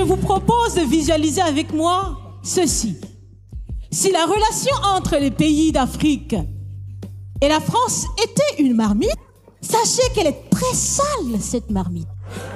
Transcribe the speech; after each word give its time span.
Je 0.00 0.04
vous 0.06 0.16
propose 0.16 0.76
de 0.76 0.80
visualiser 0.80 1.42
avec 1.42 1.74
moi 1.74 2.16
ceci. 2.42 2.96
Si 3.92 4.10
la 4.10 4.24
relation 4.24 4.74
entre 4.96 5.18
les 5.18 5.30
pays 5.30 5.72
d'Afrique 5.72 6.34
et 7.42 7.48
la 7.48 7.60
France 7.60 8.06
était 8.16 8.62
une 8.62 8.74
marmite, 8.74 9.10
sachez 9.60 10.10
qu'elle 10.14 10.28
est 10.28 10.48
très 10.50 10.74
sale, 10.74 11.38
cette 11.38 11.68
marmite. 11.68 12.08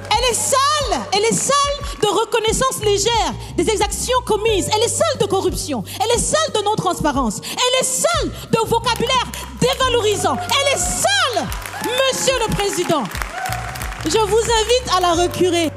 Elle 0.09 0.31
est 0.31 0.33
sale, 0.33 1.01
elle 1.13 1.23
est 1.23 1.35
sale 1.35 1.99
de 2.01 2.07
reconnaissance 2.07 2.83
légère 2.83 3.35
des 3.57 3.69
exactions 3.69 4.17
commises, 4.25 4.67
elle 4.75 4.81
est 4.81 4.87
sale 4.87 5.19
de 5.21 5.25
corruption, 5.27 5.83
elle 6.03 6.17
est 6.17 6.23
sale 6.23 6.51
de 6.55 6.65
non-transparence, 6.65 7.41
elle 7.43 7.79
est 7.79 7.83
sale 7.83 8.31
de 8.53 8.67
vocabulaire 8.67 9.31
dévalorisant, 9.61 10.35
elle 10.35 10.73
est 10.73 10.81
sale, 10.81 11.47
monsieur 11.83 12.39
le 12.39 12.55
président. 12.55 13.03
Je 14.05 14.17
vous 14.17 14.37
invite 14.37 14.97
à 14.97 15.01
la 15.01 15.13
recurer 15.13 15.71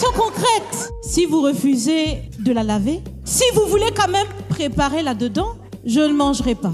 actions 0.00 0.12
concrètes. 0.18 0.92
Si 1.02 1.26
vous 1.26 1.42
refusez 1.42 2.22
de 2.38 2.52
la 2.52 2.62
laver, 2.62 3.00
si 3.24 3.44
vous 3.54 3.66
voulez 3.66 3.90
quand 3.94 4.08
même 4.08 4.26
préparer 4.48 5.02
là-dedans, 5.02 5.56
je 5.84 6.00
ne 6.00 6.12
mangerai 6.12 6.54
pas. 6.54 6.72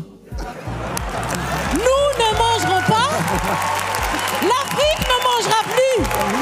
Nous 1.73 2.07
ne 2.19 2.39
mangerons 2.39 2.83
pas. 2.87 3.11
L'Afrique 4.43 5.09
ne 5.09 5.19
mangera 5.25 5.63
plus. 5.75 6.36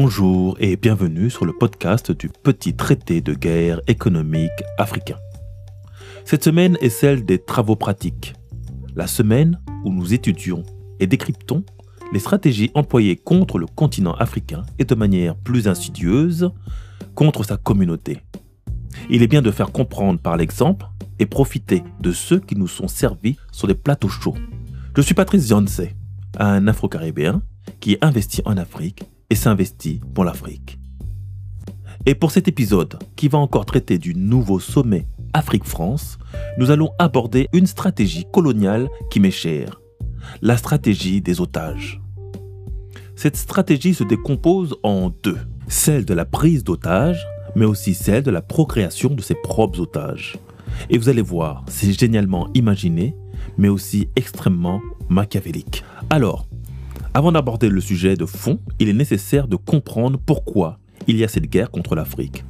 Bonjour 0.00 0.56
et 0.60 0.76
bienvenue 0.76 1.28
sur 1.28 1.44
le 1.44 1.52
podcast 1.52 2.12
du 2.12 2.28
petit 2.28 2.76
traité 2.76 3.20
de 3.20 3.34
guerre 3.34 3.80
économique 3.88 4.62
africain. 4.78 5.16
Cette 6.24 6.44
semaine 6.44 6.78
est 6.80 6.88
celle 6.88 7.24
des 7.24 7.40
travaux 7.40 7.74
pratiques. 7.74 8.34
La 8.94 9.08
semaine 9.08 9.60
où 9.84 9.90
nous 9.90 10.14
étudions 10.14 10.62
et 11.00 11.08
décryptons 11.08 11.64
les 12.12 12.20
stratégies 12.20 12.70
employées 12.74 13.16
contre 13.16 13.58
le 13.58 13.66
continent 13.66 14.14
africain 14.14 14.62
et 14.78 14.84
de 14.84 14.94
manière 14.94 15.34
plus 15.34 15.66
insidieuse 15.66 16.52
contre 17.16 17.42
sa 17.42 17.56
communauté. 17.56 18.18
Il 19.10 19.24
est 19.24 19.26
bien 19.26 19.42
de 19.42 19.50
faire 19.50 19.72
comprendre 19.72 20.20
par 20.20 20.36
l'exemple 20.36 20.86
et 21.18 21.26
profiter 21.26 21.82
de 21.98 22.12
ceux 22.12 22.38
qui 22.38 22.54
nous 22.54 22.68
sont 22.68 22.86
servis 22.86 23.36
sur 23.50 23.66
des 23.66 23.74
plateaux 23.74 24.08
chauds. 24.08 24.36
Je 24.94 25.02
suis 25.02 25.14
Patrice 25.14 25.48
Janse, 25.48 25.80
un 26.38 26.68
Afro-Caribéen 26.68 27.42
qui 27.80 27.98
investit 28.00 28.42
en 28.44 28.56
Afrique 28.58 29.02
et 29.30 29.34
s'investit 29.34 30.00
pour 30.14 30.24
l'Afrique. 30.24 30.78
Et 32.06 32.14
pour 32.14 32.30
cet 32.30 32.48
épisode, 32.48 32.98
qui 33.16 33.28
va 33.28 33.38
encore 33.38 33.66
traiter 33.66 33.98
du 33.98 34.14
nouveau 34.14 34.60
sommet 34.60 35.06
Afrique-France, 35.32 36.18
nous 36.56 36.70
allons 36.70 36.90
aborder 36.98 37.48
une 37.52 37.66
stratégie 37.66 38.26
coloniale 38.32 38.88
qui 39.10 39.20
m'est 39.20 39.30
chère, 39.30 39.80
la 40.40 40.56
stratégie 40.56 41.20
des 41.20 41.40
otages. 41.40 42.00
Cette 43.16 43.36
stratégie 43.36 43.94
se 43.94 44.04
décompose 44.04 44.76
en 44.82 45.10
deux, 45.22 45.38
celle 45.66 46.04
de 46.04 46.14
la 46.14 46.24
prise 46.24 46.64
d'otages, 46.64 47.26
mais 47.56 47.64
aussi 47.64 47.94
celle 47.94 48.22
de 48.22 48.30
la 48.30 48.42
procréation 48.42 49.10
de 49.10 49.20
ses 49.20 49.34
propres 49.34 49.80
otages. 49.80 50.38
Et 50.90 50.98
vous 50.98 51.08
allez 51.08 51.22
voir, 51.22 51.64
c'est 51.68 51.92
génialement 51.92 52.48
imaginé, 52.54 53.14
mais 53.56 53.68
aussi 53.68 54.08
extrêmement 54.16 54.80
machiavélique. 55.08 55.84
Alors, 56.10 56.47
avant 57.18 57.32
d'aborder 57.32 57.68
le 57.68 57.80
sujet 57.80 58.14
de 58.14 58.26
fond, 58.26 58.60
il 58.78 58.88
est 58.88 58.92
nécessaire 58.92 59.48
de 59.48 59.56
comprendre 59.56 60.20
pourquoi 60.24 60.78
il 61.08 61.16
y 61.16 61.24
a 61.24 61.28
cette 61.28 61.50
guerre 61.50 61.72
contre 61.72 61.96
l'Afrique. 61.96 62.44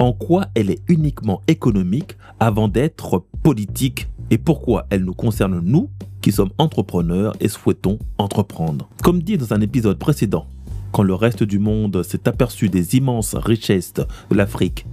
En 0.00 0.12
quoi 0.12 0.46
elle 0.56 0.70
est 0.70 0.82
uniquement 0.88 1.40
économique 1.46 2.16
avant 2.40 2.66
d'être 2.66 3.22
politique 3.44 4.08
et 4.32 4.38
pourquoi 4.38 4.88
elle 4.90 5.04
nous 5.04 5.14
concerne 5.14 5.60
nous 5.60 5.88
qui 6.20 6.32
sommes 6.32 6.50
entrepreneurs 6.58 7.36
et 7.38 7.46
souhaitons 7.46 8.00
entreprendre. 8.18 8.88
Comme 9.04 9.22
dit 9.22 9.38
dans 9.38 9.54
un 9.54 9.60
épisode 9.60 10.00
précédent, 10.00 10.48
quand 10.90 11.04
le 11.04 11.14
reste 11.14 11.44
du 11.44 11.60
monde 11.60 12.02
s'est 12.02 12.26
aperçu 12.26 12.68
des 12.68 12.96
immenses 12.96 13.36
richesses 13.36 13.94
de 13.94 14.34
l'Afrique 14.34 14.84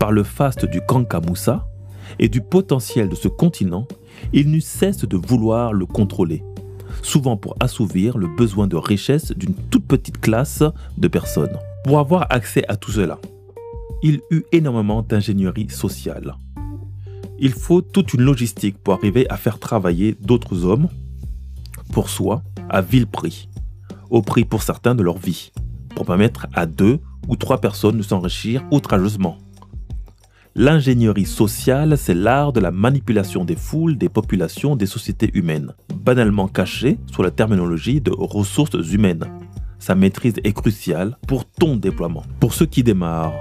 par 0.00 0.10
le 0.10 0.24
faste 0.24 0.64
du 0.64 0.80
Kankamoussa 0.80 1.68
et 2.18 2.28
du 2.28 2.40
potentiel 2.40 3.08
de 3.08 3.14
ce 3.14 3.28
continent, 3.28 3.86
il 4.32 4.50
n'eut 4.50 4.60
cesse 4.60 5.04
de 5.04 5.16
vouloir 5.16 5.72
le 5.72 5.86
contrôler 5.86 6.42
souvent 7.04 7.36
pour 7.36 7.56
assouvir 7.60 8.18
le 8.18 8.26
besoin 8.26 8.66
de 8.66 8.76
richesse 8.76 9.32
d'une 9.32 9.54
toute 9.54 9.86
petite 9.86 10.20
classe 10.20 10.62
de 10.98 11.08
personnes. 11.08 11.56
Pour 11.84 11.98
avoir 11.98 12.26
accès 12.30 12.64
à 12.68 12.76
tout 12.76 12.90
cela, 12.90 13.18
il 14.02 14.20
eut 14.30 14.44
énormément 14.52 15.02
d'ingénierie 15.02 15.70
sociale. 15.70 16.36
Il 17.38 17.52
faut 17.52 17.82
toute 17.82 18.14
une 18.14 18.22
logistique 18.22 18.78
pour 18.78 18.94
arriver 18.94 19.28
à 19.28 19.36
faire 19.36 19.58
travailler 19.58 20.16
d'autres 20.20 20.64
hommes 20.64 20.88
pour 21.92 22.08
soi 22.08 22.42
à 22.68 22.80
vil 22.80 23.06
prix, 23.06 23.48
au 24.10 24.22
prix 24.22 24.44
pour 24.44 24.62
certains 24.62 24.94
de 24.94 25.02
leur 25.02 25.18
vie, 25.18 25.52
pour 25.94 26.06
permettre 26.06 26.46
à 26.54 26.66
deux 26.66 27.00
ou 27.28 27.36
trois 27.36 27.60
personnes 27.60 27.98
de 27.98 28.02
s'enrichir 28.02 28.64
outrageusement. 28.70 29.38
L'ingénierie 30.56 31.26
sociale, 31.26 31.98
c'est 31.98 32.14
l'art 32.14 32.52
de 32.52 32.60
la 32.60 32.70
manipulation 32.70 33.44
des 33.44 33.56
foules, 33.56 33.98
des 33.98 34.08
populations, 34.08 34.76
des 34.76 34.86
sociétés 34.86 35.32
humaines, 35.34 35.72
banalement 35.92 36.46
cachée 36.46 36.96
sous 37.12 37.24
la 37.24 37.32
terminologie 37.32 38.00
de 38.00 38.12
ressources 38.16 38.92
humaines. 38.92 39.24
Sa 39.80 39.96
maîtrise 39.96 40.34
est 40.44 40.52
cruciale 40.52 41.18
pour 41.26 41.44
ton 41.44 41.74
déploiement. 41.74 42.22
Pour 42.38 42.54
ceux 42.54 42.66
qui 42.66 42.84
démarrent, 42.84 43.34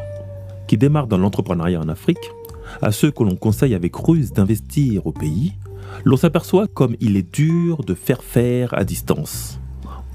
qui 0.66 0.76
démarrent 0.76 1.06
dans 1.06 1.20
l'entrepreneuriat 1.20 1.82
en 1.82 1.88
Afrique, 1.88 2.32
à 2.82 2.92
ceux 2.92 3.12
que 3.12 3.22
l'on 3.22 3.36
conseille 3.36 3.76
avec 3.76 3.96
ruse 3.96 4.34
d'investir 4.34 5.06
au 5.06 5.12
pays, 5.12 5.54
l'on 6.06 6.18
s'aperçoit 6.18 6.66
comme 6.66 6.96
il 7.00 7.16
est 7.16 7.32
dur 7.32 7.84
de 7.84 7.94
faire 7.94 8.24
faire 8.24 8.74
à 8.74 8.84
distance. 8.84 9.60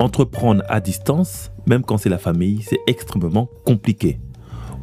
Entreprendre 0.00 0.64
à 0.68 0.80
distance, 0.80 1.52
même 1.64 1.84
quand 1.84 1.98
c'est 1.98 2.08
la 2.08 2.18
famille, 2.18 2.62
c'est 2.62 2.80
extrêmement 2.88 3.48
compliqué. 3.64 4.18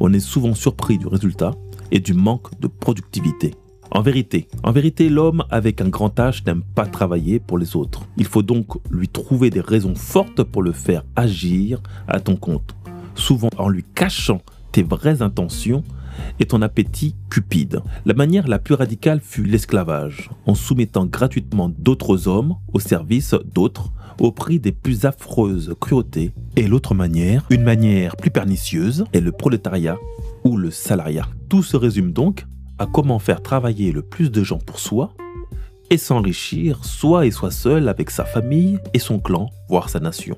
On 0.00 0.14
est 0.14 0.20
souvent 0.20 0.54
surpris 0.54 0.96
du 0.96 1.06
résultat 1.06 1.52
et 1.90 2.00
du 2.00 2.14
manque 2.14 2.58
de 2.60 2.66
productivité. 2.66 3.54
En 3.90 4.02
vérité, 4.02 4.48
en 4.64 4.72
vérité, 4.72 5.08
l'homme 5.08 5.44
avec 5.50 5.80
un 5.80 5.88
grand 5.88 6.14
H 6.18 6.44
n'aime 6.44 6.62
pas 6.74 6.86
travailler 6.86 7.38
pour 7.38 7.56
les 7.56 7.76
autres. 7.76 8.02
Il 8.16 8.26
faut 8.26 8.42
donc 8.42 8.66
lui 8.90 9.08
trouver 9.08 9.50
des 9.50 9.60
raisons 9.60 9.94
fortes 9.94 10.42
pour 10.42 10.62
le 10.62 10.72
faire 10.72 11.04
agir 11.14 11.80
à 12.08 12.20
ton 12.20 12.36
compte, 12.36 12.74
souvent 13.14 13.50
en 13.58 13.68
lui 13.68 13.84
cachant 13.94 14.42
tes 14.72 14.82
vraies 14.82 15.22
intentions 15.22 15.84
et 16.40 16.46
ton 16.46 16.62
appétit 16.62 17.14
cupide. 17.30 17.80
La 18.04 18.14
manière 18.14 18.48
la 18.48 18.58
plus 18.58 18.74
radicale 18.74 19.20
fut 19.20 19.44
l'esclavage, 19.44 20.30
en 20.46 20.54
soumettant 20.54 21.06
gratuitement 21.06 21.70
d'autres 21.78 22.28
hommes 22.28 22.56
au 22.72 22.80
service 22.80 23.34
d'autres 23.54 23.92
au 24.20 24.32
prix 24.32 24.58
des 24.58 24.72
plus 24.72 25.04
affreuses 25.04 25.74
cruautés. 25.80 26.32
Et 26.56 26.66
l'autre 26.66 26.94
manière, 26.94 27.44
une 27.50 27.62
manière 27.62 28.16
plus 28.16 28.30
pernicieuse, 28.30 29.04
est 29.12 29.20
le 29.20 29.32
prolétariat 29.32 29.98
ou 30.46 30.56
le 30.56 30.70
salariat. 30.70 31.26
Tout 31.48 31.64
se 31.64 31.76
résume 31.76 32.12
donc 32.12 32.46
à 32.78 32.86
comment 32.86 33.18
faire 33.18 33.42
travailler 33.42 33.90
le 33.90 34.02
plus 34.02 34.30
de 34.30 34.44
gens 34.44 34.58
pour 34.58 34.78
soi 34.78 35.12
et 35.90 35.98
s'enrichir 35.98 36.84
soit 36.84 37.26
et 37.26 37.32
soit 37.32 37.50
seul 37.50 37.88
avec 37.88 38.10
sa 38.10 38.24
famille 38.24 38.78
et 38.94 39.00
son 39.00 39.18
clan, 39.18 39.50
voire 39.68 39.88
sa 39.88 39.98
nation. 39.98 40.36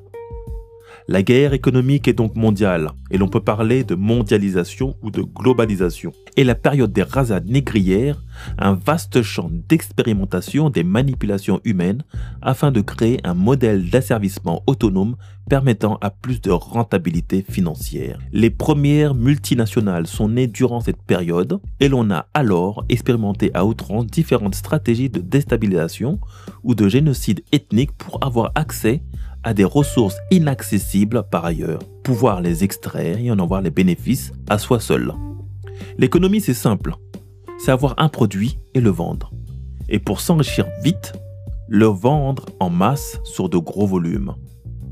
La 1.10 1.22
guerre 1.22 1.54
économique 1.54 2.06
est 2.06 2.12
donc 2.12 2.36
mondiale, 2.36 2.91
et 3.10 3.16
l'on 3.16 3.28
peut 3.28 3.41
parler 3.41 3.82
de 3.82 3.94
mondialisation 3.94 4.94
ou 5.02 5.10
de 5.10 5.22
globalisation. 5.22 6.12
Et 6.36 6.44
la 6.44 6.54
période 6.54 6.92
des 6.92 7.02
rasades 7.02 7.48
négrières, 7.48 8.22
un 8.59 8.74
vaste 8.74 9.22
champ 9.22 9.48
d'expérimentation 9.50 10.68
des 10.68 10.84
manipulations 10.84 11.62
humaines 11.65 12.03
afin 12.42 12.71
de 12.72 12.83
créer 12.83 13.21
un 13.24 13.33
modèle 13.33 13.88
d'asservissement 13.88 14.62
autonome 14.66 15.16
permettant 15.48 15.97
à 16.03 16.10
plus 16.10 16.42
de 16.42 16.50
rentabilité 16.50 17.42
financière. 17.48 18.18
Les 18.33 18.50
premières 18.50 19.15
multinationales 19.15 20.06
sont 20.06 20.28
nées 20.28 20.47
durant 20.47 20.80
cette 20.80 21.03
période 21.03 21.59
et 21.80 21.88
l'on 21.88 22.10
a 22.10 22.27
alors 22.34 22.84
expérimenté 22.91 23.50
à 23.54 23.65
outrance 23.65 24.06
différentes 24.06 24.56
stratégies 24.56 25.09
de 25.09 25.21
déstabilisation 25.21 26.21
ou 26.65 26.74
de 26.74 26.86
génocide 26.86 27.42
ethnique 27.53 27.92
pour 27.92 28.22
avoir 28.22 28.53
accès 28.54 29.03
des 29.54 29.65
ressources 29.65 30.16
inaccessibles 30.30 31.24
par 31.30 31.45
ailleurs, 31.45 31.80
pouvoir 32.03 32.41
les 32.41 32.65
extraire 32.65 33.18
et 33.18 33.30
en 33.30 33.39
avoir 33.39 33.60
les 33.60 33.71
bénéfices 33.71 34.33
à 34.48 34.59
soi 34.59 34.80
seul. 34.80 35.12
L'économie, 35.98 36.41
c'est 36.41 36.54
simple. 36.54 36.95
C'est 37.59 37.72
avoir 37.72 37.95
un 37.98 38.09
produit 38.09 38.59
et 38.74 38.80
le 38.80 38.91
vendre. 38.91 39.33
Et 39.89 39.98
pour 39.98 40.21
s'enrichir 40.21 40.66
vite, 40.83 41.12
le 41.68 41.86
vendre 41.86 42.47
en 42.60 42.71
masse 42.71 43.21
sur 43.24 43.48
de 43.48 43.59
gros 43.59 43.86
volumes. 43.86 44.34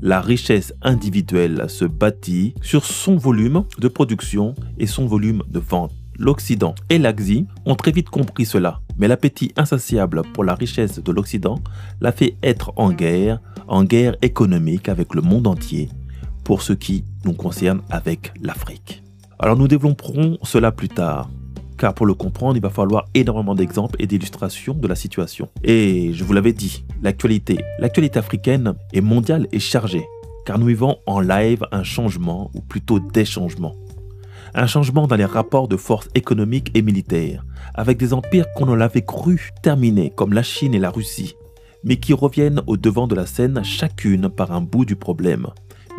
La 0.01 0.21
richesse 0.21 0.73
individuelle 0.83 1.65
se 1.69 1.85
bâtit 1.85 2.53
sur 2.61 2.85
son 2.85 3.15
volume 3.15 3.63
de 3.79 3.87
production 3.87 4.53
et 4.77 4.85
son 4.85 5.07
volume 5.07 5.41
de 5.47 5.59
vente. 5.59 5.91
l'Occident 6.17 6.75
et 6.89 6.97
l'Axie 6.97 7.47
ont 7.65 7.75
très 7.75 7.91
vite 7.91 8.09
compris 8.09 8.45
cela, 8.45 8.81
mais 8.97 9.07
l'appétit 9.07 9.51
insatiable 9.55 10.23
pour 10.33 10.43
la 10.43 10.55
richesse 10.55 11.01
de 11.01 11.11
l'Occident 11.11 11.59
l'a 12.01 12.11
fait 12.11 12.35
être 12.43 12.73
en 12.75 12.91
guerre, 12.91 13.39
en 13.67 13.83
guerre 13.83 14.15
économique 14.21 14.89
avec 14.89 15.13
le 15.13 15.21
monde 15.21 15.47
entier, 15.47 15.89
pour 16.43 16.61
ce 16.61 16.73
qui 16.73 17.03
nous 17.25 17.33
concerne 17.33 17.81
avec 17.89 18.31
l'Afrique. 18.41 19.03
Alors 19.39 19.57
nous 19.57 19.67
développerons 19.67 20.37
cela 20.43 20.71
plus 20.71 20.89
tard, 20.89 21.29
car 21.77 21.93
pour 21.93 22.05
le 22.05 22.15
comprendre, 22.15 22.57
il 22.57 22.61
va 22.61 22.69
falloir 22.69 23.05
énormément 23.13 23.53
d'exemples 23.53 23.97
et 23.99 24.07
d'illustrations 24.07 24.73
de 24.73 24.87
la 24.87 24.95
situation. 24.95 25.49
Et 25.63 26.11
je 26.13 26.23
vous 26.23 26.33
l'avais 26.33 26.53
dit, 26.53 26.83
l'actualité, 27.01 27.59
l'actualité 27.79 28.17
africaine 28.17 28.73
est 28.93 29.01
mondiale 29.01 29.47
et 29.51 29.59
chargée, 29.59 30.05
car 30.45 30.57
nous 30.57 30.65
vivons 30.65 30.97
en 31.05 31.19
live 31.19 31.65
un 31.71 31.83
changement, 31.83 32.49
ou 32.55 32.61
plutôt 32.61 32.99
des 32.99 33.25
changements. 33.25 33.75
Un 34.53 34.67
changement 34.67 35.07
dans 35.07 35.15
les 35.15 35.25
rapports 35.25 35.67
de 35.67 35.77
force 35.77 36.09
économiques 36.15 36.71
et 36.73 36.81
militaires, 36.81 37.45
avec 37.73 37.97
des 37.97 38.13
empires 38.13 38.51
qu'on 38.55 38.73
l'avait 38.73 39.05
cru 39.05 39.51
terminés, 39.61 40.11
comme 40.15 40.33
la 40.33 40.43
Chine 40.43 40.73
et 40.73 40.79
la 40.79 40.89
Russie, 40.89 41.35
mais 41.83 41.97
qui 41.97 42.13
reviennent 42.13 42.61
au 42.67 42.77
devant 42.77 43.07
de 43.07 43.15
la 43.15 43.25
scène 43.25 43.63
chacune 43.63 44.29
par 44.29 44.51
un 44.51 44.61
bout 44.61 44.85
du 44.85 44.95
problème 44.95 45.47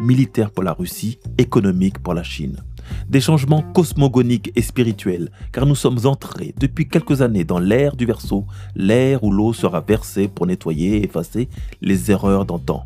militaire 0.00 0.50
pour 0.50 0.62
la 0.62 0.72
Russie, 0.72 1.18
économique 1.38 1.98
pour 1.98 2.14
la 2.14 2.22
Chine. 2.22 2.62
Des 3.08 3.20
changements 3.20 3.62
cosmogoniques 3.62 4.52
et 4.56 4.62
spirituels, 4.62 5.30
car 5.52 5.66
nous 5.66 5.74
sommes 5.74 5.98
entrés 6.04 6.54
depuis 6.58 6.88
quelques 6.88 7.20
années 7.20 7.44
dans 7.44 7.58
l'ère 7.58 7.96
du 7.96 8.06
verso, 8.06 8.46
l'ère 8.74 9.24
où 9.24 9.30
l'eau 9.30 9.52
sera 9.52 9.80
versée 9.80 10.28
pour 10.28 10.46
nettoyer 10.46 10.98
et 10.98 11.04
effacer 11.04 11.48
les 11.82 12.10
erreurs 12.10 12.44
d'antan. 12.44 12.84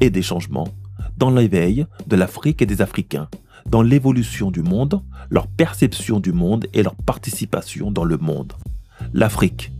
Et 0.00 0.10
des 0.10 0.22
changements 0.22 0.68
dans 1.16 1.30
l'éveil 1.30 1.86
de 2.06 2.16
l'Afrique 2.16 2.62
et 2.62 2.66
des 2.66 2.80
Africains, 2.80 3.28
dans 3.66 3.82
l'évolution 3.82 4.50
du 4.50 4.62
monde, 4.62 5.02
leur 5.30 5.46
perception 5.46 6.20
du 6.20 6.32
monde 6.32 6.66
et 6.74 6.82
leur 6.82 6.94
participation 6.94 7.90
dans 7.90 8.04
le 8.04 8.16
monde. 8.16 8.52
L'Afrique, 9.12 9.72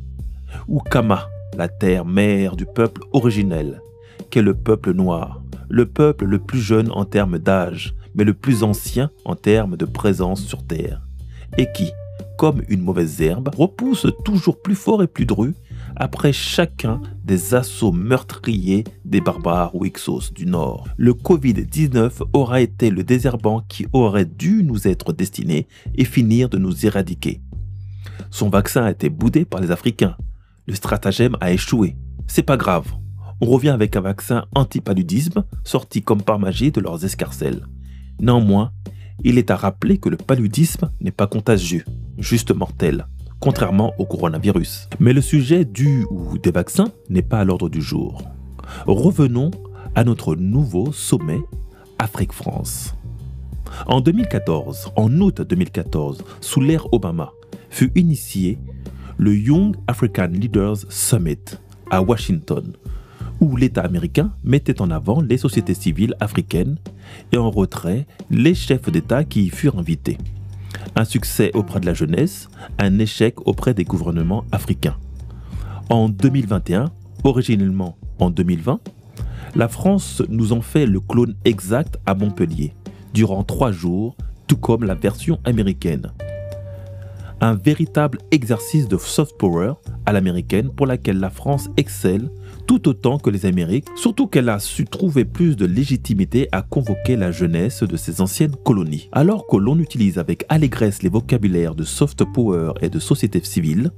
ou 0.68 0.80
Kama, 0.80 1.28
la 1.56 1.68
terre 1.68 2.04
mère 2.04 2.56
du 2.56 2.66
peuple 2.66 3.02
originel, 3.12 3.80
qu'est 4.30 4.42
le 4.42 4.54
peuple 4.54 4.92
noir, 4.92 5.42
le 5.68 5.86
peuple 5.86 6.24
le 6.24 6.38
plus 6.38 6.60
jeune 6.60 6.90
en 6.92 7.04
termes 7.04 7.38
d'âge, 7.38 7.94
mais 8.14 8.24
le 8.24 8.34
plus 8.34 8.62
ancien 8.62 9.10
en 9.24 9.36
termes 9.36 9.76
de 9.76 9.84
présence 9.84 10.42
sur 10.42 10.64
Terre, 10.66 11.00
et 11.58 11.70
qui, 11.72 11.90
comme 12.36 12.62
une 12.68 12.82
mauvaise 12.82 13.20
herbe, 13.20 13.50
repousse 13.54 14.06
toujours 14.24 14.60
plus 14.60 14.74
fort 14.74 15.02
et 15.02 15.06
plus 15.06 15.26
dru 15.26 15.54
après 16.00 16.32
chacun 16.32 17.00
des 17.24 17.54
assauts 17.54 17.92
meurtriers 17.92 18.82
des 19.04 19.20
barbares 19.20 19.76
ou 19.76 19.84
Ixos 19.84 20.32
du 20.34 20.46
Nord. 20.46 20.88
Le 20.96 21.12
Covid-19 21.12 22.22
aura 22.32 22.60
été 22.60 22.90
le 22.90 23.04
désherbant 23.04 23.60
qui 23.68 23.86
aurait 23.92 24.24
dû 24.24 24.64
nous 24.64 24.88
être 24.88 25.12
destiné 25.12 25.68
et 25.94 26.04
finir 26.04 26.48
de 26.48 26.58
nous 26.58 26.84
éradiquer. 26.84 27.40
Son 28.30 28.48
vaccin 28.48 28.82
a 28.84 28.90
été 28.90 29.10
boudé 29.10 29.44
par 29.44 29.60
les 29.60 29.70
Africains. 29.70 30.16
Le 30.66 30.74
stratagème 30.74 31.36
a 31.40 31.52
échoué. 31.52 31.96
C'est 32.26 32.42
pas 32.42 32.56
grave 32.56 32.92
on 33.40 33.46
revient 33.46 33.70
avec 33.70 33.96
un 33.96 34.00
vaccin 34.00 34.44
anti-paludisme 34.54 35.44
sorti 35.64 36.02
comme 36.02 36.22
par 36.22 36.38
magie 36.38 36.70
de 36.70 36.80
leurs 36.80 37.04
escarcelles. 37.04 37.66
Néanmoins, 38.20 38.72
il 39.24 39.38
est 39.38 39.50
à 39.50 39.56
rappeler 39.56 39.98
que 39.98 40.08
le 40.08 40.16
paludisme 40.16 40.90
n'est 41.00 41.10
pas 41.10 41.26
contagieux, 41.26 41.84
juste 42.18 42.54
mortel, 42.54 43.06
contrairement 43.40 43.94
au 43.98 44.04
coronavirus. 44.04 44.88
Mais 45.00 45.12
le 45.12 45.20
sujet 45.20 45.64
du 45.64 46.06
ou 46.10 46.38
des 46.38 46.50
vaccins 46.50 46.92
n'est 47.08 47.22
pas 47.22 47.40
à 47.40 47.44
l'ordre 47.44 47.68
du 47.68 47.82
jour. 47.82 48.22
Revenons 48.86 49.50
à 49.94 50.04
notre 50.04 50.36
nouveau 50.36 50.92
sommet 50.92 51.40
Afrique-France. 51.98 52.94
En 53.86 54.00
2014, 54.00 54.92
en 54.96 55.20
août 55.20 55.42
2014, 55.42 56.22
sous 56.40 56.60
l'ère 56.60 56.92
Obama, 56.92 57.32
fut 57.70 57.92
initié 57.94 58.58
le 59.16 59.34
Young 59.36 59.76
African 59.86 60.28
Leaders 60.32 60.78
Summit 60.88 61.38
à 61.90 62.02
Washington, 62.02 62.72
où 63.40 63.56
l'État 63.56 63.82
américain 63.82 64.32
mettait 64.44 64.80
en 64.80 64.90
avant 64.90 65.20
les 65.20 65.38
sociétés 65.38 65.74
civiles 65.74 66.14
africaines 66.20 66.78
et 67.32 67.36
en 67.36 67.50
retrait 67.50 68.06
les 68.30 68.54
chefs 68.54 68.90
d'État 68.90 69.24
qui 69.24 69.44
y 69.44 69.50
furent 69.50 69.78
invités. 69.78 70.18
Un 70.96 71.04
succès 71.04 71.50
auprès 71.54 71.80
de 71.80 71.86
la 71.86 71.94
jeunesse, 71.94 72.48
un 72.78 72.98
échec 72.98 73.46
auprès 73.46 73.74
des 73.74 73.84
gouvernements 73.84 74.44
africains. 74.52 74.96
En 75.88 76.08
2021, 76.08 76.90
originellement 77.24 77.96
en 78.18 78.30
2020, 78.30 78.80
la 79.54 79.68
France 79.68 80.22
nous 80.28 80.52
en 80.52 80.60
fait 80.60 80.86
le 80.86 81.00
clone 81.00 81.34
exact 81.44 81.98
à 82.06 82.14
Montpellier, 82.14 82.74
durant 83.12 83.42
trois 83.42 83.72
jours, 83.72 84.16
tout 84.46 84.56
comme 84.56 84.84
la 84.84 84.94
version 84.94 85.38
américaine. 85.44 86.12
Un 87.42 87.54
véritable 87.54 88.18
exercice 88.32 88.86
de 88.86 88.98
soft 88.98 89.38
power 89.38 89.72
à 90.04 90.12
l'américaine 90.12 90.68
pour 90.68 90.86
laquelle 90.86 91.18
la 91.18 91.30
France 91.30 91.70
excelle 91.78 92.28
tout 92.66 92.86
autant 92.86 93.18
que 93.18 93.30
les 93.30 93.46
Amériques, 93.46 93.88
surtout 93.96 94.26
qu'elle 94.26 94.50
a 94.50 94.58
su 94.58 94.84
trouver 94.84 95.24
plus 95.24 95.56
de 95.56 95.64
légitimité 95.64 96.48
à 96.52 96.60
convoquer 96.60 97.16
la 97.16 97.32
jeunesse 97.32 97.82
de 97.82 97.96
ses 97.96 98.20
anciennes 98.20 98.54
colonies. 98.62 99.08
Alors 99.12 99.46
que 99.46 99.56
l'on 99.56 99.78
utilise 99.78 100.18
avec 100.18 100.44
allégresse 100.50 101.02
les 101.02 101.08
vocabulaires 101.08 101.74
de 101.74 101.84
soft 101.84 102.24
power 102.24 102.72
et 102.82 102.90
de 102.90 102.98
société 102.98 103.40
civile, 103.42 103.90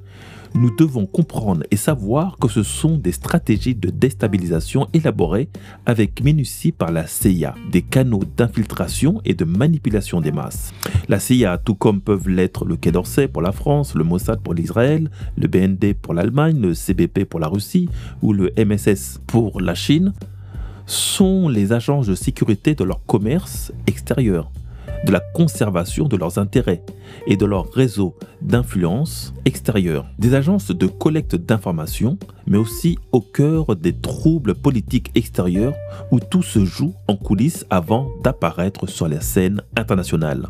nous 0.55 0.75
devons 0.75 1.07
comprendre 1.07 1.63
et 1.71 1.77
savoir 1.77 2.37
que 2.39 2.49
ce 2.49 2.63
sont 2.63 2.97
des 2.97 3.13
stratégies 3.13 3.75
de 3.75 3.91
déstabilisation 3.91 4.89
élaborées 4.93 5.49
avec 5.87 6.23
minutie 6.23 6.73
par 6.73 6.93
la 6.93 7.07
CIA, 7.07 7.55
des 7.71 7.83
canaux 7.83 8.23
d'infiltration 8.37 9.21
et 9.25 9.35
de 9.35 9.45
manipulation 9.45 10.21
des 10.21 10.33
masses. 10.33 10.73
La 11.09 11.19
CIA, 11.21 11.59
tout 11.59 11.75
comme 11.75 12.01
peuvent 12.01 12.29
l'être 12.29 12.65
le 12.65 12.77
Quai 12.77 12.93
d'Orsay 12.93 13.29
pour 13.29 13.43
la 13.43 13.53
France, 13.53 13.95
le 13.95 14.05
Mossad 14.05 14.41
pour 14.41 14.55
l'Israël, 14.55 15.11
le 15.37 15.49
BND 15.49 15.95
pour 15.95 16.15
l'Allemagne, 16.15 16.61
le 16.61 16.75
CBP 16.75 17.25
pour 17.25 17.41
la 17.41 17.49
Russie 17.49 17.89
ou 18.23 18.33
le 18.33 18.53
MSS 18.57 19.21
pour 19.27 19.61
la 19.61 19.75
Chine, 19.75 20.13
sont 20.87 21.49
les 21.49 21.73
agences 21.73 22.07
de 22.07 22.15
sécurité 22.15 22.75
de 22.75 22.85
leur 22.85 23.05
commerce 23.07 23.73
extérieur 23.87 24.51
de 25.05 25.13
la 25.13 25.21
conservation 25.21 26.07
de 26.07 26.17
leurs 26.17 26.39
intérêts 26.39 26.83
et 27.27 27.37
de 27.37 27.47
leur 27.47 27.71
réseau 27.73 28.15
d'influence 28.41 29.35
extérieure. 29.45 30.07
Des 30.19 30.35
agences 30.35 30.71
de 30.71 30.87
collecte 30.87 31.37
d'informations, 31.37 32.19
mais 32.47 32.59
aussi 32.59 32.99
au 33.13 33.21
cœur 33.21 33.77
des 33.77 33.93
troubles 33.93 34.55
politiques 34.55 35.11
extérieurs 35.15 35.75
où 36.11 36.21
tout 36.21 36.43
se 36.43 36.65
joue 36.65 36.95
en 37.09 37.17
coulisses 37.17 37.67
avant 37.71 38.09
d'apparaître 38.23 38.89
sur 38.89 39.09
la 39.09 39.21
scène 39.21 39.63
internationale. 39.77 40.49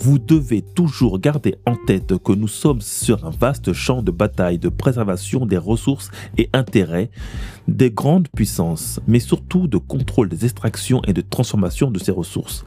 Vous 0.00 0.20
devez 0.20 0.62
toujours 0.62 1.18
garder 1.18 1.56
en 1.66 1.74
tête 1.74 2.16
que 2.18 2.32
nous 2.32 2.46
sommes 2.46 2.80
sur 2.80 3.26
un 3.26 3.30
vaste 3.30 3.72
champ 3.72 4.00
de 4.00 4.12
bataille 4.12 4.58
de 4.58 4.68
préservation 4.68 5.44
des 5.44 5.58
ressources 5.58 6.12
et 6.36 6.48
intérêts 6.52 7.10
des 7.66 7.90
grandes 7.90 8.28
puissances, 8.28 9.00
mais 9.08 9.18
surtout 9.18 9.66
de 9.66 9.76
contrôle 9.76 10.28
des 10.28 10.44
extractions 10.44 11.02
et 11.08 11.12
de 11.12 11.20
transformation 11.20 11.90
de 11.90 11.98
ces 11.98 12.12
ressources. 12.12 12.64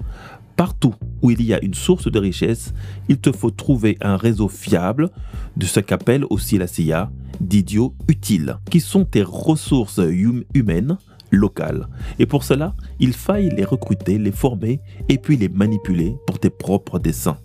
Partout 0.55 0.96
où 1.22 1.31
il 1.31 1.41
y 1.41 1.53
a 1.53 1.63
une 1.63 1.74
source 1.74 2.12
de 2.12 2.20
richesse, 2.20 2.74
il 3.10 3.20
te 3.20 3.31
faut 3.31 3.51
trouver 3.51 3.98
un 4.01 4.17
réseau 4.17 4.48
fiable 4.48 5.10
de 5.58 5.65
ce 5.65 5.79
qu'appelle 5.79 6.25
aussi 6.29 6.58
la 6.58 6.67
CIA 6.67 7.12
d'idiots 7.39 7.96
utiles, 8.08 8.58
qui 8.70 8.79
sont 8.79 9.05
tes 9.05 9.24
ressources 9.24 10.00
hum-, 10.00 10.43
humaines 10.53 10.98
locales. 11.31 11.88
Et 12.20 12.25
pour 12.25 12.43
cela, 12.43 12.75
il 13.00 13.13
faille 13.13 13.50
les 13.50 13.63
recruter, 13.63 14.17
les 14.17 14.31
former 14.31 14.81
et 15.10 15.17
puis 15.17 15.38
les 15.38 15.50
manipuler 15.50 16.15
pour 16.27 16.39
tes 16.39 16.50
propres 16.50 17.00
desseins. 17.00 17.38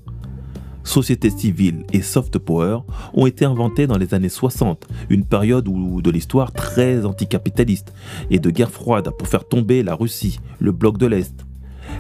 Société 0.87 1.31
civile 1.31 1.85
et 1.93 2.01
soft 2.01 2.39
power 2.39 2.79
ont 3.13 3.27
été 3.27 3.45
inventés 3.45 3.89
dans 3.89 3.99
les 3.99 4.15
années 4.15 4.29
60, 4.29 4.87
une 5.11 5.25
période 5.25 5.65
de 5.65 6.11
l'histoire 6.11 6.53
très 6.53 7.05
anticapitaliste 7.05 7.93
et 8.31 8.39
de 8.39 8.51
guerre 8.51 8.71
froide 8.71 9.11
pour 9.19 9.27
faire 9.27 9.49
tomber 9.49 9.83
la 9.83 9.97
Russie, 9.97 10.39
le 10.61 10.71
bloc 10.71 10.97
de 10.97 11.07
l'Est, 11.07 11.45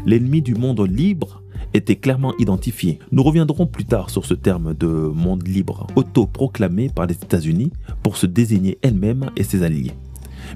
l'ennemi 0.05 0.43
du 0.43 0.55
monde 0.55 0.81
libre 0.81 1.43
était 1.75 1.97
clairement 1.97 2.35
identifié. 2.39 2.99
Nous 3.13 3.23
reviendrons 3.23 3.67
plus 3.67 3.85
tard 3.85 4.11
sur 4.11 4.25
ce 4.25 4.35
terme 4.35 4.75
de 4.75 4.87
monde 4.87 5.47
libre, 5.47 5.87
auto-proclamé 5.97 6.89
par 6.89 7.07
les 7.07 7.15
États-Unis 7.15 7.73
pour 8.03 8.17
se 8.17 8.27
désigner 8.27 8.79
elle-même 8.83 9.31
et 9.37 9.45
ses 9.45 9.63
alliés, 9.63 9.93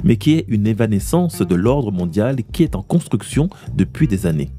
mais 0.04 0.16
qui 0.16 0.32
est 0.32 0.44
une 0.48 0.66
évanescence 0.66 1.42
de 1.42 1.54
l'ordre 1.54 1.92
mondial 1.92 2.36
qui 2.52 2.62
est 2.62 2.76
en 2.76 2.82
construction 2.82 3.48
depuis 3.74 4.08
des 4.08 4.26
années. 4.26 4.50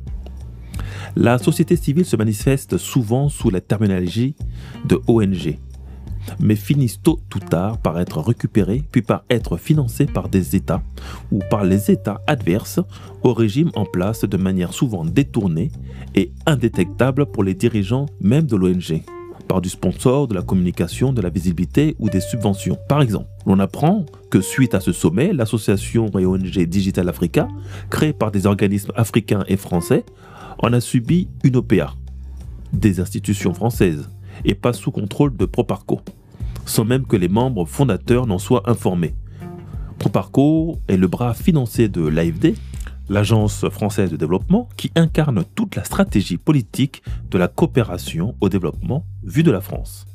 La 1.15 1.37
société 1.37 1.75
civile 1.75 2.05
se 2.05 2.15
manifeste 2.15 2.77
souvent 2.77 3.27
sous 3.27 3.49
la 3.49 3.59
terminologie 3.59 4.35
de 4.85 5.01
ONG, 5.07 5.57
mais 6.39 6.55
finissent 6.55 7.01
tôt 7.01 7.19
ou 7.35 7.39
tard 7.39 7.77
par 7.77 7.99
être 7.99 8.19
récupérés 8.19 8.83
puis 8.91 9.01
par 9.01 9.23
être 9.29 9.57
financés 9.57 10.05
par 10.05 10.29
des 10.29 10.55
États 10.55 10.81
ou 11.31 11.39
par 11.49 11.63
les 11.63 11.91
États 11.91 12.21
adverses 12.27 12.79
au 13.23 13.33
régime 13.33 13.71
en 13.75 13.85
place 13.85 14.25
de 14.25 14.37
manière 14.37 14.73
souvent 14.73 15.05
détournée 15.05 15.71
et 16.15 16.31
indétectable 16.45 17.25
pour 17.25 17.43
les 17.43 17.53
dirigeants 17.53 18.07
même 18.19 18.45
de 18.45 18.55
l'ONG 18.55 19.03
par 19.51 19.59
du 19.59 19.67
sponsor, 19.67 20.29
de 20.29 20.33
la 20.33 20.43
communication, 20.43 21.11
de 21.11 21.21
la 21.21 21.27
visibilité 21.27 21.97
ou 21.99 22.09
des 22.09 22.21
subventions. 22.21 22.77
Par 22.87 23.01
exemple, 23.01 23.27
on 23.45 23.59
apprend 23.59 24.05
que 24.29 24.39
suite 24.39 24.73
à 24.73 24.79
ce 24.79 24.93
sommet, 24.93 25.33
l'association 25.33 26.09
et 26.17 26.25
ONG 26.25 26.57
Digital 26.67 27.09
Africa, 27.09 27.49
créée 27.89 28.13
par 28.13 28.31
des 28.31 28.45
organismes 28.45 28.93
africains 28.95 29.43
et 29.49 29.57
français, 29.57 30.05
en 30.59 30.71
a 30.71 30.79
subi 30.79 31.27
une 31.43 31.57
OPA, 31.57 31.93
des 32.71 33.01
institutions 33.01 33.53
françaises 33.53 34.09
et 34.45 34.55
pas 34.55 34.73
sous 34.73 34.91
contrôle 34.91 35.35
de 35.35 35.45
Proparco, 35.45 36.01
sans 36.65 36.85
même 36.85 37.05
que 37.05 37.15
les 37.15 37.27
membres 37.27 37.65
fondateurs 37.65 38.27
n'en 38.27 38.39
soient 38.39 38.69
informés. 38.69 39.15
Proparco 39.99 40.79
est 40.87 40.97
le 40.97 41.07
bras 41.07 41.33
financier 41.33 41.87
de 41.87 42.01
l'AFD, 42.01 42.55
l'Agence 43.09 43.67
française 43.69 44.09
de 44.09 44.17
développement, 44.17 44.69
qui 44.77 44.91
incarne 44.95 45.43
toute 45.55 45.75
la 45.75 45.83
stratégie 45.83 46.37
politique 46.37 47.03
de 47.29 47.37
la 47.37 47.47
coopération 47.47 48.35
au 48.41 48.49
développement 48.49 49.05
vue 49.23 49.43
de 49.43 49.51
la 49.51 49.61
France. 49.61 50.05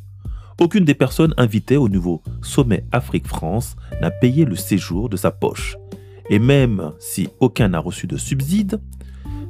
Aucune 0.58 0.86
des 0.86 0.94
personnes 0.94 1.34
invitées 1.36 1.76
au 1.76 1.88
nouveau 1.88 2.22
sommet 2.40 2.84
Afrique-France 2.90 3.76
n'a 4.00 4.10
payé 4.10 4.46
le 4.46 4.56
séjour 4.56 5.10
de 5.10 5.16
sa 5.16 5.30
poche. 5.30 5.76
Et 6.30 6.38
même 6.38 6.92
si 6.98 7.28
aucun 7.40 7.68
n'a 7.68 7.78
reçu 7.78 8.06
de 8.06 8.16
subside, 8.16 8.80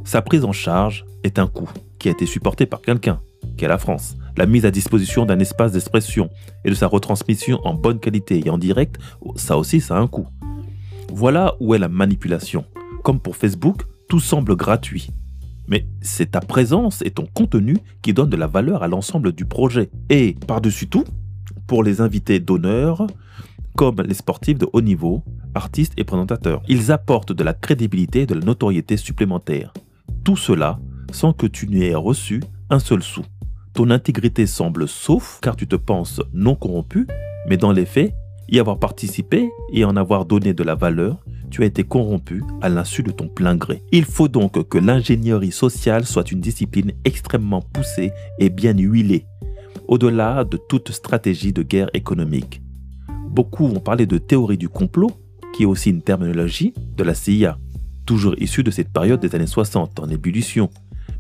sa 0.04 0.20
prise 0.20 0.44
en 0.44 0.52
charge 0.52 1.04
est 1.22 1.38
un 1.38 1.46
coût 1.46 1.70
qui 1.98 2.08
a 2.08 2.12
été 2.12 2.26
supporté 2.26 2.66
par 2.66 2.82
quelqu'un, 2.82 3.20
qui 3.56 3.64
est 3.64 3.68
la 3.68 3.78
France. 3.78 4.16
La 4.36 4.46
mise 4.46 4.66
à 4.66 4.70
disposition 4.70 5.24
d'un 5.24 5.38
espace 5.38 5.72
d'expression 5.72 6.28
et 6.64 6.70
de 6.70 6.74
sa 6.74 6.86
retransmission 6.86 7.60
en 7.64 7.74
bonne 7.74 8.00
qualité 8.00 8.42
et 8.44 8.50
en 8.50 8.58
direct, 8.58 8.98
ça 9.36 9.56
aussi, 9.56 9.80
ça 9.80 9.96
a 9.96 10.00
un 10.00 10.06
coût. 10.06 10.26
Voilà 11.12 11.54
où 11.60 11.74
est 11.74 11.78
la 11.78 11.88
manipulation. 11.88 12.64
Comme 13.02 13.20
pour 13.20 13.36
Facebook, 13.36 13.82
tout 14.08 14.20
semble 14.20 14.56
gratuit. 14.56 15.08
Mais 15.68 15.86
c'est 16.00 16.32
ta 16.32 16.40
présence 16.40 17.02
et 17.02 17.10
ton 17.10 17.26
contenu 17.32 17.76
qui 18.02 18.12
donnent 18.12 18.30
de 18.30 18.36
la 18.36 18.46
valeur 18.46 18.82
à 18.82 18.88
l'ensemble 18.88 19.32
du 19.32 19.44
projet. 19.44 19.90
Et 20.10 20.36
par-dessus 20.46 20.88
tout, 20.88 21.04
pour 21.66 21.82
les 21.82 22.00
invités 22.00 22.38
d'honneur, 22.38 23.06
comme 23.74 24.00
les 24.02 24.14
sportifs 24.14 24.58
de 24.58 24.68
haut 24.72 24.80
niveau, 24.80 25.22
artistes 25.54 25.94
et 25.96 26.04
présentateurs, 26.04 26.62
ils 26.68 26.92
apportent 26.92 27.32
de 27.32 27.42
la 27.42 27.54
crédibilité 27.54 28.22
et 28.22 28.26
de 28.26 28.34
la 28.34 28.44
notoriété 28.44 28.96
supplémentaire. 28.96 29.72
Tout 30.24 30.36
cela 30.36 30.78
sans 31.12 31.32
que 31.32 31.46
tu 31.46 31.68
n'aies 31.68 31.94
reçu 31.94 32.42
un 32.70 32.78
seul 32.78 33.02
sou. 33.02 33.22
Ton 33.74 33.90
intégrité 33.90 34.46
semble 34.46 34.88
sauf 34.88 35.38
car 35.42 35.56
tu 35.56 35.66
te 35.66 35.76
penses 35.76 36.22
non 36.32 36.54
corrompu, 36.54 37.06
mais 37.48 37.56
dans 37.56 37.72
les 37.72 37.84
faits, 37.84 38.14
y 38.48 38.58
avoir 38.58 38.78
participé 38.78 39.50
et 39.72 39.84
en 39.84 39.96
avoir 39.96 40.24
donné 40.24 40.54
de 40.54 40.62
la 40.62 40.74
valeur, 40.74 41.24
tu 41.50 41.62
as 41.62 41.66
été 41.66 41.84
corrompu 41.84 42.42
à 42.60 42.68
l'insu 42.68 43.02
de 43.02 43.10
ton 43.10 43.28
plein 43.28 43.56
gré. 43.56 43.82
Il 43.92 44.04
faut 44.04 44.28
donc 44.28 44.68
que 44.68 44.78
l'ingénierie 44.78 45.52
sociale 45.52 46.06
soit 46.06 46.32
une 46.32 46.40
discipline 46.40 46.92
extrêmement 47.04 47.60
poussée 47.60 48.12
et 48.38 48.50
bien 48.50 48.76
huilée, 48.76 49.26
au-delà 49.88 50.44
de 50.44 50.56
toute 50.56 50.90
stratégie 50.90 51.52
de 51.52 51.62
guerre 51.62 51.90
économique. 51.94 52.62
Beaucoup 53.28 53.68
vont 53.68 53.80
parler 53.80 54.06
de 54.06 54.18
théorie 54.18 54.58
du 54.58 54.68
complot, 54.68 55.10
qui 55.54 55.64
est 55.64 55.66
aussi 55.66 55.90
une 55.90 56.02
terminologie 56.02 56.74
de 56.96 57.04
la 57.04 57.14
CIA, 57.14 57.58
toujours 58.06 58.34
issue 58.38 58.62
de 58.62 58.70
cette 58.70 58.92
période 58.92 59.20
des 59.20 59.34
années 59.34 59.46
60 59.46 60.00
en 60.00 60.08
ébullition, 60.08 60.70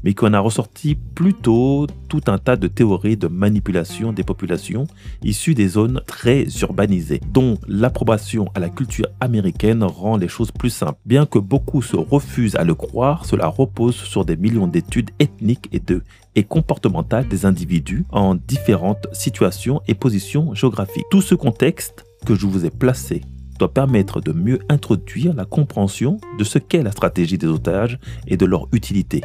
mais 0.04 0.14
qu'on 0.14 0.32
a 0.32 0.40
ressorti 0.40 0.94
plutôt 0.94 1.86
tout 2.08 2.22
un 2.26 2.38
tas 2.38 2.56
de 2.56 2.68
théories 2.68 3.16
de 3.16 3.28
manipulation 3.28 4.12
des 4.12 4.22
populations 4.22 4.86
issues 5.22 5.54
des 5.54 5.68
zones 5.68 6.00
très 6.06 6.46
urbanisées, 6.62 7.20
dont 7.32 7.58
l'approbation 7.66 8.50
à 8.54 8.60
la 8.60 8.68
culture 8.68 9.08
américaine 9.20 9.82
rend 9.82 10.16
les 10.16 10.28
choses 10.28 10.52
plus 10.52 10.70
simples. 10.70 10.98
Bien 11.04 11.26
que 11.26 11.38
beaucoup 11.38 11.82
se 11.82 11.96
refusent 11.96 12.56
à 12.56 12.64
le 12.64 12.74
croire, 12.74 13.24
cela 13.24 13.46
repose 13.46 13.96
sur 13.96 14.24
des 14.24 14.36
millions 14.36 14.66
d'études 14.66 15.10
ethniques 15.18 15.68
et, 15.72 15.80
de, 15.80 16.02
et 16.34 16.44
comportementales 16.44 17.28
des 17.28 17.46
individus 17.46 18.04
en 18.10 18.34
différentes 18.34 19.06
situations 19.12 19.80
et 19.88 19.94
positions 19.94 20.54
géographiques. 20.54 21.06
Tout 21.10 21.22
ce 21.22 21.34
contexte 21.34 22.04
que 22.24 22.34
je 22.34 22.46
vous 22.46 22.64
ai 22.64 22.70
placé 22.70 23.22
doit 23.58 23.72
permettre 23.72 24.20
de 24.20 24.32
mieux 24.32 24.58
introduire 24.68 25.34
la 25.34 25.44
compréhension 25.44 26.18
de 26.38 26.44
ce 26.44 26.58
qu'est 26.58 26.82
la 26.82 26.92
stratégie 26.92 27.38
des 27.38 27.46
otages 27.46 27.98
et 28.26 28.36
de 28.36 28.44
leur 28.44 28.68
utilité 28.72 29.22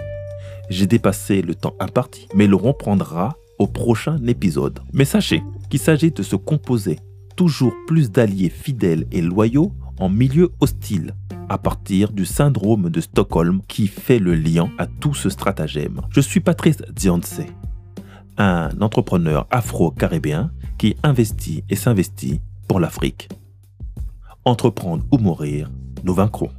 j'ai 0.72 0.88
dépassé 0.88 1.42
le 1.42 1.54
temps 1.54 1.76
imparti, 1.80 2.28
mais 2.34 2.48
le 2.48 2.56
reprendra 2.56 3.36
au 3.60 3.68
prochain 3.68 4.18
épisode. 4.26 4.80
Mais 4.94 5.06
sachez 5.06 5.44
qu'il 5.70 5.80
s'agit 5.80 6.12
de 6.12 6.24
se 6.24 6.36
composer 6.36 7.00
toujours 7.36 7.74
plus 7.88 8.10
d'alliés 8.10 8.50
fidèles 8.50 9.06
et 9.12 9.22
loyaux 9.22 9.74
en 10.00 10.10
milieu 10.10 10.52
hostile, 10.62 11.14
à 11.50 11.58
partir 11.58 12.12
du 12.12 12.26
syndrome 12.26 12.90
de 12.90 13.02
Stockholm 13.02 13.62
qui 13.68 13.88
fait 13.88 14.20
le 14.20 14.34
lien 14.34 14.70
à 14.78 14.88
tout 14.88 15.14
ce 15.14 15.30
stratagème. 15.30 16.02
Je 16.10 16.22
suis 16.22 16.40
Patrice 16.40 16.82
Dianse, 16.94 17.42
un 18.38 18.70
entrepreneur 18.80 19.48
afro-caribéen 19.52 20.52
qui 20.78 20.96
investit 21.04 21.64
et 21.70 21.76
s'investit 21.76 22.42
pour 22.68 22.80
l'Afrique. 22.80 23.30
Entreprendre 24.46 25.04
ou 25.12 25.18
mourir, 25.18 25.70
nous 26.04 26.14
vaincrons. 26.14 26.50